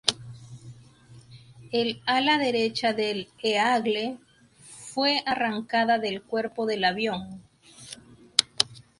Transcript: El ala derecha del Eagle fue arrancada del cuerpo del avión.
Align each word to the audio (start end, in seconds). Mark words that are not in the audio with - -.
El 1.71 2.01
ala 2.07 2.39
derecha 2.39 2.91
del 2.91 3.29
Eagle 3.43 4.17
fue 4.59 5.21
arrancada 5.27 5.99
del 5.99 6.23
cuerpo 6.23 6.65
del 6.65 6.85
avión. 6.85 7.43